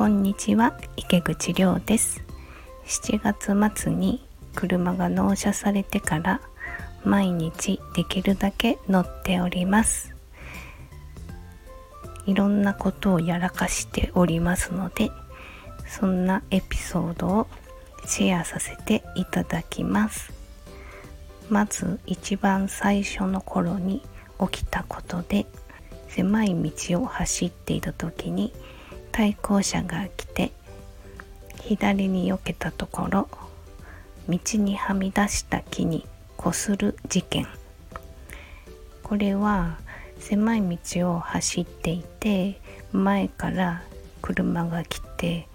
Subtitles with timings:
[0.00, 2.24] こんにちは池口亮です。
[2.86, 3.20] 7
[3.54, 6.40] 月末に車が納車されてから
[7.04, 10.14] 毎日できるだけ乗っております。
[12.24, 15.10] いろんなことをやらかしておりますので
[15.86, 17.46] そんなエピソードを
[18.06, 20.32] シェアさせていただきます。
[21.50, 24.00] まず一番最初の頃に
[24.50, 25.44] 起きたことで
[26.08, 28.54] 狭い道を走っていた時に
[29.12, 30.52] 対向車が来て
[31.62, 33.28] 左に避けたところ
[34.28, 37.46] 道にはみ出した木にこする事件。
[39.02, 39.78] これは
[40.20, 42.60] 狭い道を走っていて
[42.92, 43.82] 前から
[44.22, 45.48] 車が来て、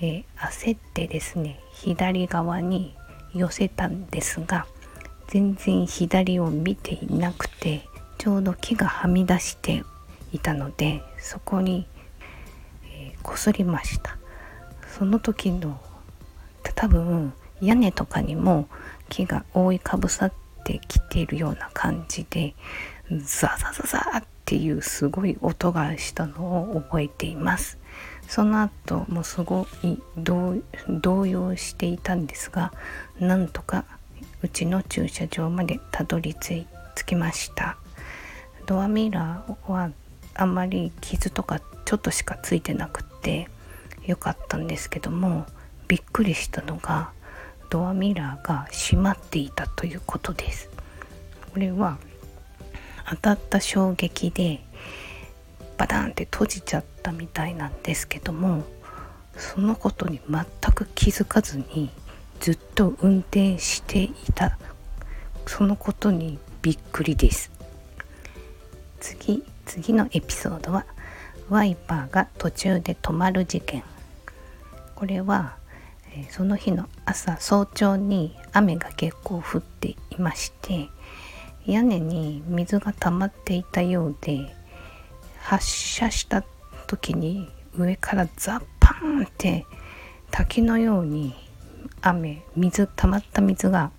[0.00, 2.94] ー、焦ってですね左側に
[3.34, 4.66] 寄せたんですが
[5.28, 9.82] 全然左を見ていなくてちょうど木がはみ出して
[10.32, 11.86] いたのでそこに
[13.22, 14.16] こすりました。
[14.98, 15.80] その時の
[16.74, 18.68] 多分屋根とかにも
[19.08, 20.32] 木が覆いかぶさっ
[20.64, 22.54] てきているような感じで
[23.10, 27.78] ザザザザっていうすごい音がしたのを覚えています。
[28.28, 32.72] その後もすごい動揺していたんですが
[33.20, 33.84] なんとか
[34.42, 36.66] うちの駐車場までたどり着
[37.04, 37.76] きました。
[38.66, 39.90] ドアミラーは
[40.34, 43.48] あんまり傷とかちょっとしかついてなくて
[44.04, 45.46] よかったんですけども
[45.88, 47.12] びっくりしたのが
[47.70, 50.68] ドアミラーが閉まっていたということです。
[51.52, 51.98] これは
[53.08, 54.62] 当たった衝撃で
[55.76, 58.64] バタンって閉じちゃったみたいなんですけども
[59.36, 61.90] そのことに全く気づかずに
[62.40, 64.58] ずっと運転していた。
[65.46, 67.50] そのことにびっくりです。
[69.00, 70.86] 次次のエピソードは
[71.52, 73.84] ワイパーが途中で止まる事件。
[74.94, 75.56] これは
[76.30, 80.88] その日の朝早朝に雨が結構降っていまして
[81.66, 84.54] 屋根に水が溜まっていたようで
[85.40, 86.42] 発射した
[86.86, 89.66] 時に上からザッパーンって
[90.30, 91.34] 滝のように
[92.00, 93.90] 雨水溜まった水が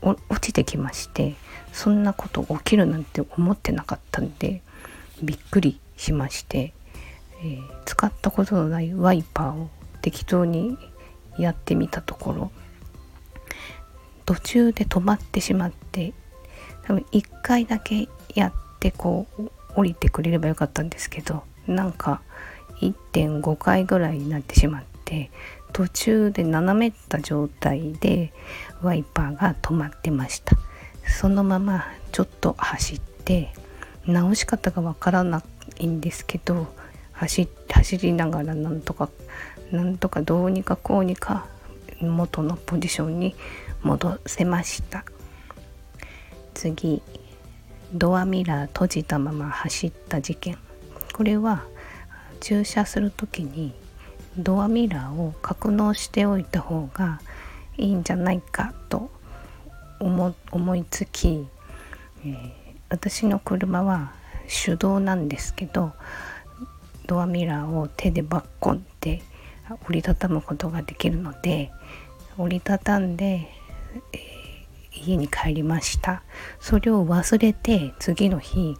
[0.00, 1.34] 落ちてきまして
[1.72, 4.62] そんなこと起きるなんて思ってなかったんで
[5.22, 5.81] びっくり。
[6.02, 6.74] しまして、
[7.42, 9.70] えー、使ったことのないワイパーを
[10.00, 10.76] 適当に
[11.38, 12.52] やってみたところ
[14.26, 16.12] 途中で止まってしまって
[16.84, 22.20] 多分1回だけやってこう降りてくれればよかったんですけどなんか
[22.80, 25.30] 1.5回ぐらいになってしまって
[25.72, 28.32] 途中で斜めった状態で
[28.82, 30.56] ワイパーが止まってました。
[31.06, 33.52] そのままちょっと走って
[34.06, 35.42] 直し方がわからな
[35.78, 36.66] いんですけど
[37.12, 39.08] 走走りながらなんとか
[39.70, 41.46] なんとかどうにかこうにか
[42.00, 43.34] 元のポジションに
[43.82, 45.04] 戻せました。
[46.54, 47.02] 次
[47.94, 50.58] ドアミラー閉じたまま走った事件。
[51.12, 51.64] これは
[52.40, 53.72] 駐車する時に
[54.36, 57.20] ドアミラーを格納しておいた方が
[57.76, 59.10] いいんじゃないかと
[60.00, 61.46] 思いつき、
[62.24, 62.61] えー
[62.92, 64.12] 私の車は
[64.46, 65.92] 手動なんですけど
[67.06, 69.22] ドアミラーを手でバッコンって
[69.88, 71.72] 折りたたむことができるので
[72.36, 73.48] 折りたたんで、
[74.12, 76.22] えー、家に帰りました。
[76.60, 78.76] それを忘れて次の日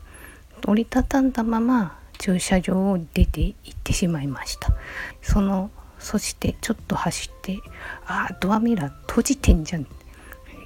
[0.66, 4.74] 折りたたんだまま駐車場を出て行ってしまいました。
[5.22, 7.58] そのそしてちょっと走って
[8.04, 9.86] ああドアミラー閉じてんじゃん。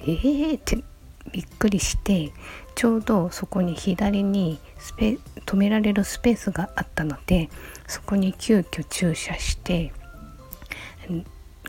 [0.05, 0.83] ええー、って
[1.31, 2.31] びっくりして
[2.75, 7.49] ちょうどそこに左にスペ止められるスペースがあったので
[7.87, 9.91] そこに急遽駐車して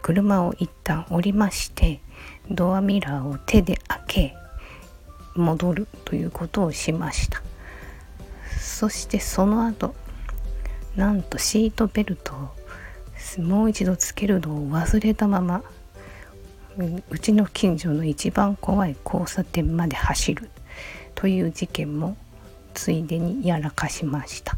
[0.02, 2.00] 車を一旦降りまして
[2.50, 4.34] ドアミラーを手で開け
[5.34, 7.42] 戻るということをしました。
[8.58, 9.94] そしてその後
[10.96, 15.62] なんとシートベルトをもう一度つけるのを忘れたまま
[17.10, 20.48] うちの近所の一番怖い交差点まで走る
[21.16, 22.16] という事件も
[22.72, 24.56] ついでにやらかしました。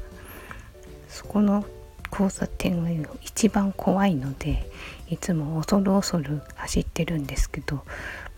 [1.08, 1.64] そこの
[2.12, 2.90] 交差点は
[3.22, 4.70] 一番怖いので
[5.08, 7.84] いつも恐る恐る走ってるんですけど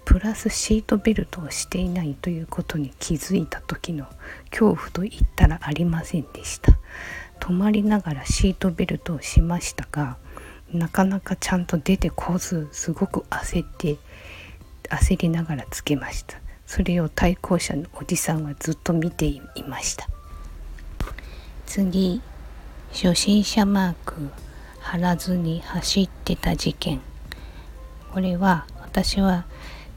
[0.05, 4.06] プラスシートベルトをしていないということに気づいた時の
[4.50, 6.79] 恐怖と言ったらありませんでした。
[7.40, 10.17] 止まりながらシートベルトをしましたが
[10.72, 13.98] なかなかちゃんと出てこずすごく焦って
[14.88, 16.38] 焦りながらつけました。
[16.66, 20.08] それを対向車のおじさんはずっと見ていました。
[21.66, 22.20] 次
[22.92, 24.14] 初心者マーク
[24.80, 27.00] 貼らずに走ってた事件。
[28.12, 29.46] これは私は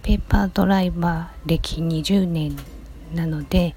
[0.03, 2.55] ペーパードライバー歴20年
[3.13, 3.75] なので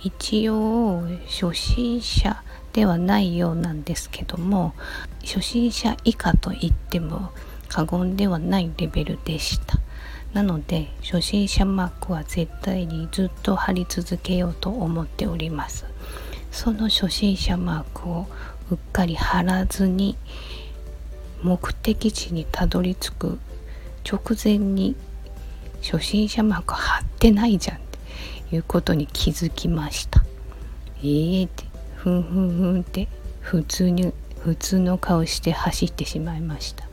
[0.00, 2.42] 一応初心者
[2.76, 4.74] ではないようなんですけども
[5.24, 7.30] 初心者以下と言っても
[7.68, 9.78] 過言ではないレベルでした。
[10.34, 15.86] なので初心者マークは絶対にずっと貼り続けようと思っております。
[16.50, 18.26] その初心者マークを
[18.70, 20.18] うっかり貼らずに
[21.42, 23.38] 目的地にたどり着く
[24.04, 24.96] 直前に
[25.82, 27.80] 初心者マーク貼ってないじゃんっ
[28.50, 30.22] ていうことに気づきました。
[30.98, 31.65] えーって
[32.06, 33.08] ふんふんふんって
[33.40, 36.84] 普通に普通の顔して走ってしまいました。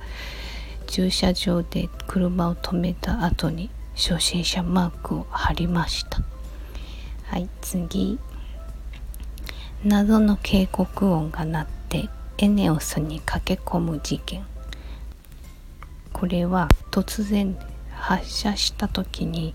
[0.87, 6.19] 駐車場で車を止めた後に初心者マークを貼りました。
[7.25, 8.17] はい次。
[9.85, 14.43] 謎の警告音が鳴ってエネオスに駆け込む事件。
[16.11, 17.55] これは突然
[17.91, 19.53] 発車した時に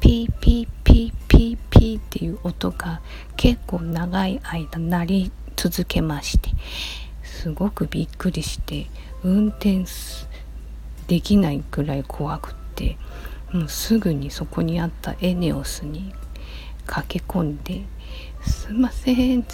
[0.00, 3.00] ピーピーピーピーピーっていう音が
[3.36, 6.50] 結構長い間鳴り続けまして
[7.22, 8.86] すごくびっくりして
[9.22, 9.84] 運転
[11.06, 12.96] できないくらい怖くって
[13.52, 16.14] もうすぐにそこにあった ENEOS に
[16.86, 17.82] 駆け込んで
[18.42, 19.44] 「すいません」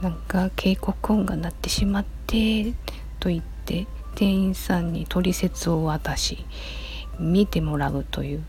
[0.00, 2.72] なんか警告音が鳴ってしまって
[3.18, 6.44] と言って店員さんに取説を渡し
[7.18, 8.44] 見てもらうという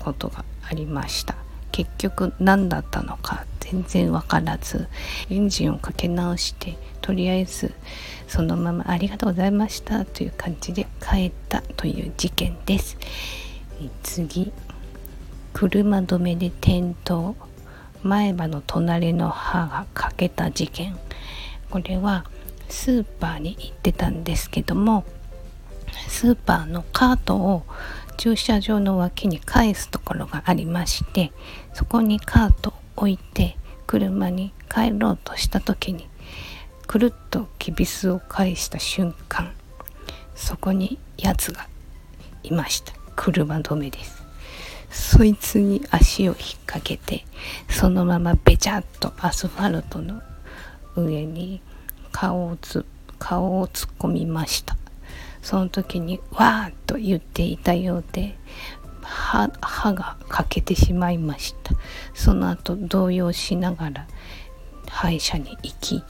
[0.00, 1.34] ことがありました。
[1.72, 4.88] 結局何だったのか全然わからず
[5.30, 7.72] エンジンをかけ直してとりあえず
[8.26, 12.96] そのままありがとうございましたという感じで帰ったという事件です。
[14.02, 14.52] 次。
[15.52, 17.34] 車止めで転倒
[18.04, 20.96] 前歯の隣の歯が欠けた事件。
[21.70, 22.24] これは
[22.68, 25.04] スーパーに行ってたんですけども
[26.08, 27.64] スーパーのカートを
[28.20, 31.32] 駐車場の脇に返すところがありまして
[31.72, 33.56] そこにカートを置いて
[33.86, 36.06] 車に帰ろうとした時に
[36.86, 39.50] くるっときびすを返した瞬間
[40.34, 41.66] そこにやつが
[42.42, 42.92] いました。
[43.16, 44.22] 車止めです。
[44.90, 47.24] そいつに足を引っ掛けて
[47.68, 50.20] そのままべちゃっとアスファルトの
[50.96, 51.62] 上に
[52.12, 52.84] 顔をつ
[53.18, 54.79] 顔を突っ込みました。
[55.42, 58.36] その時に「わー」と言っていたようで
[59.02, 59.48] 歯
[59.92, 61.74] が欠けてしまいました。
[62.14, 64.06] その後動揺しながら
[64.88, 66.04] 歯医者に行き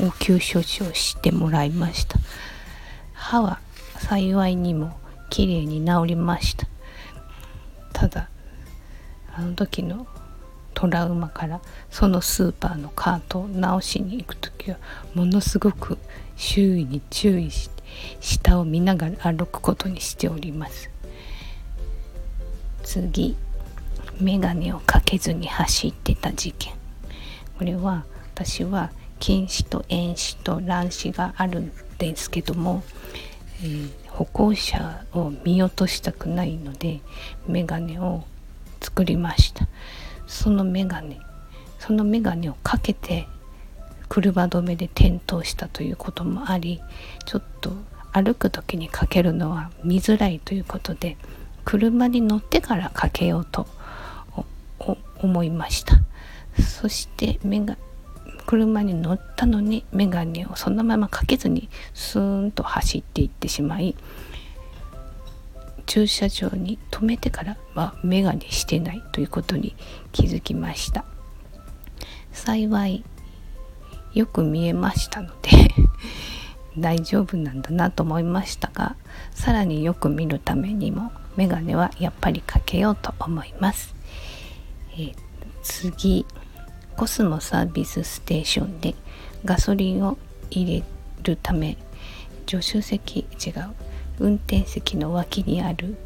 [0.00, 2.18] 応急処置をしてもらいました。
[3.12, 3.60] 歯は
[3.98, 4.96] 幸いにも
[5.30, 6.66] きれいに治りました。
[7.92, 8.28] ただ
[9.34, 10.06] あの時の
[10.74, 11.60] トラウマから
[11.90, 14.78] そのスーパーのカートを直しに行く時は
[15.14, 15.98] ものすごく
[16.36, 17.71] 周囲に注意して
[18.20, 20.90] 下を見ながら歩くことにしております。
[22.82, 23.36] 次
[24.20, 26.72] 眼鏡をかけずに走ってた事件。
[27.58, 28.04] これは
[28.34, 32.82] 私は近視と遠視と乱視があるんですけども、
[33.62, 37.00] えー、歩行者を見落としたくないので
[37.46, 38.24] 眼鏡を
[38.80, 39.68] 作りました。
[40.26, 41.20] その眼鏡
[41.78, 43.26] その眼鏡をかけて
[44.12, 46.82] 車止めで転倒したということもあり
[47.24, 47.72] ちょっと
[48.12, 51.16] 歩く時にかけるのは見づらいということで
[51.64, 53.66] 車に乗ってからかけようと
[55.16, 55.96] 思いました。
[56.60, 57.78] そして目が
[58.44, 63.96] 車に乗ったのに眼鏡をそのままかけずにスーンと走っていってしまい
[65.86, 69.74] 駐車場に止めてからは眼鏡してないということに
[70.12, 71.06] 気づきました。
[72.32, 73.04] 幸い
[74.14, 75.50] よく見えましたので
[76.78, 78.96] 大丈夫なんだなと思いましたが
[79.34, 83.94] さらによく見るためにもメガネはやっぱりかけようと思います、
[84.92, 85.14] えー、
[85.62, 86.26] 次
[86.96, 88.94] コスモサービスステーションで
[89.44, 90.18] ガソリンを
[90.50, 90.84] 入れ
[91.22, 91.76] るため
[92.46, 93.74] 助手席違う
[94.18, 95.96] 運転席の脇にある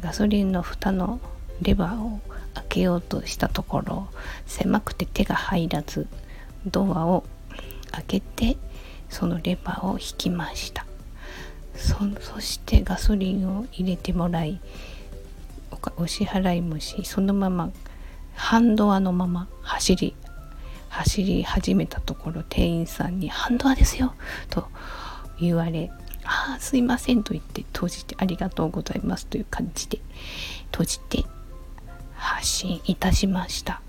[0.00, 1.20] ガソリンの蓋の
[1.62, 2.20] レバーを
[2.54, 4.08] 開けようとしたところ
[4.46, 6.06] 狭くて手が入らず
[6.66, 7.24] ドアを
[7.94, 8.56] 開けて
[9.08, 10.86] そのレバーを引きました。
[11.76, 14.60] そしてガソリンを入れてもらい
[15.96, 17.70] お支払いもしそのまま
[18.34, 20.14] 半ドアのまま走り
[20.88, 24.14] 走り始めたところ店員さんに「半ドアですよ」
[24.50, 24.68] と
[25.40, 25.90] 言われ
[26.24, 29.98] 「ああすいません」と言って閉じて「ありがとうございます」という感じで
[30.70, 31.24] 閉じて
[32.14, 33.80] 発信いたしました。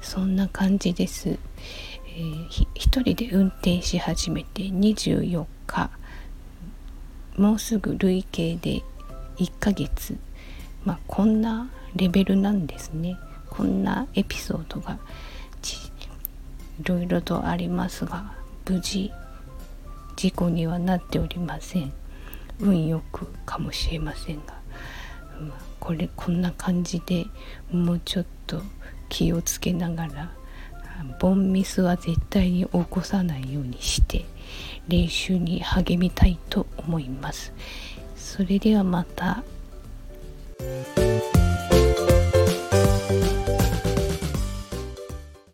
[0.00, 1.38] そんな感じです、
[2.14, 5.90] えー、一人で運転し始めて24日
[7.38, 8.82] もうすぐ累計で
[9.36, 10.18] 1ヶ月。
[10.84, 13.16] まあこんなレベルなんですね。
[13.48, 14.98] こんなエピソードが
[16.80, 18.32] いろいろとありますが
[18.68, 19.10] 無事
[20.16, 21.92] 事故にはなっておりません。
[22.60, 24.54] 運よくかもしれませんが、
[25.40, 27.26] まあ、これこんな感じで
[27.70, 28.62] もうちょっと
[29.08, 30.30] 気をつけながら
[31.18, 34.24] ボンミスは絶対に起こさないようにして
[34.88, 37.52] 練習に励みたいと思います。
[38.16, 39.44] それではまた。